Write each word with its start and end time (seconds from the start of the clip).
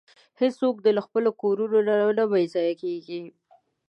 هیڅوک 0.41 0.75
دې 0.85 0.91
له 0.97 1.01
خپلو 1.07 1.29
کورونو 1.41 1.77
نه 2.17 2.23
بې 2.31 2.43
ځایه 2.53 2.73
کیږي. 2.81 3.21